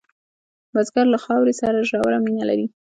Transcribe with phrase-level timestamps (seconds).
[0.73, 2.65] بزګر له خاورې سره ژوره مینه لري